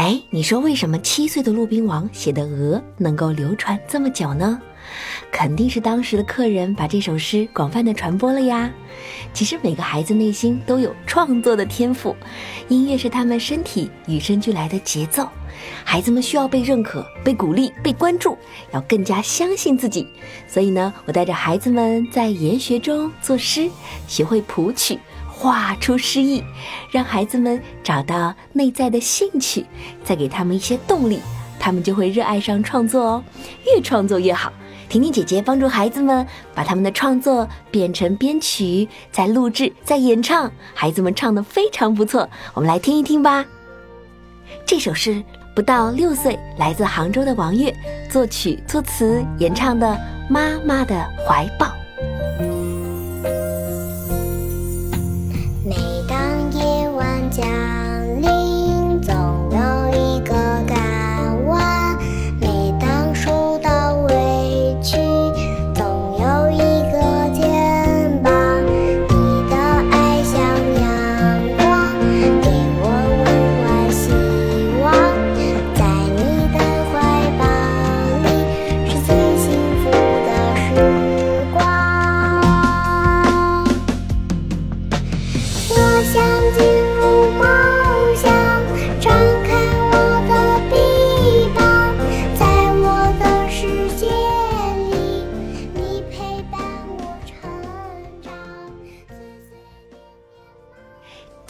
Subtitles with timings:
[0.00, 4.58] 哎，你说为什么七岁的骆宾王写的《鹅》能够流传这么久呢？
[5.30, 8.72] 肯定是当时的客人把这首诗广泛的传播了呀。
[9.34, 12.16] 其实每个孩子内心都有创作的天赋，
[12.68, 15.28] 音乐是他们身体与生俱来的节奏。
[15.84, 18.38] 孩子们需要被认可、被鼓励、被关注，
[18.72, 20.06] 要更加相信自己。
[20.48, 23.68] 所以呢，我带着孩子们在研学中作诗，
[24.08, 24.98] 学会谱曲，
[25.40, 26.44] 画出诗意，
[26.90, 29.64] 让孩子们找到内在的兴趣，
[30.04, 31.18] 再给他们一些动力，
[31.58, 33.24] 他们就会热爱上创作哦。
[33.64, 34.52] 越创作越好。
[34.90, 42.28] 婷婷姐姐帮助孩子们把他们的创作变成编曲，再录制，再演唱，孩子们唱的非常不错。
[42.52, 43.42] 我们来听一听吧。
[44.66, 45.24] 这首是
[45.56, 47.74] 不到六岁，来自杭州的王悦
[48.10, 49.86] 作曲、作词、演唱的
[50.28, 51.66] 《妈妈的怀抱》。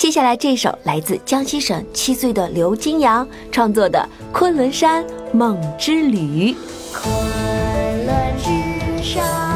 [0.00, 3.98] 接下来这首来自江西省七岁的刘金阳创作的
[4.32, 6.54] 《昆仑山梦之旅》。
[6.90, 9.49] 昆仑之山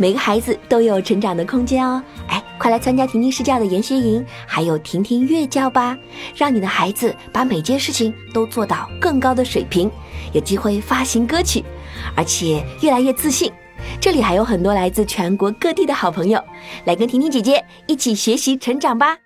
[0.00, 5.94] 每个孩子都有成长的空间哦，哎，快来参加婷婷试教的研学营，还有婷婷乐教吧，
[6.34, 9.90] 让你的孩子把每件事情都做到更高的水平，
[10.32, 11.62] 有机会发行歌曲，
[12.16, 13.52] 而且越来越自信。
[14.00, 16.42] 这里还有很多来自全国各地的好朋友，
[16.86, 19.18] 来跟婷婷姐姐一起学习成长吧。